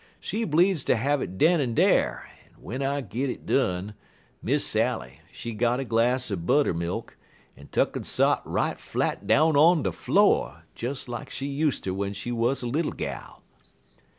[0.19, 3.93] She bleedzd ter have it den en dar; en w'en I git it done,
[4.41, 7.15] Miss Sally, she got a glass er buttermilk,
[7.55, 12.31] en tuck'n sot right flat down on de flo', des like she useter w'en she
[12.31, 13.43] wuz little gal."